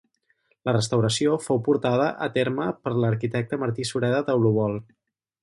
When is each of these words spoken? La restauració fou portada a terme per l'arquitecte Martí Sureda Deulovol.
La 0.69 0.73
restauració 0.77 1.35
fou 1.47 1.61
portada 1.67 2.07
a 2.29 2.31
terme 2.39 2.71
per 2.87 2.95
l'arquitecte 3.03 3.61
Martí 3.67 3.87
Sureda 3.93 4.25
Deulovol. 4.33 4.81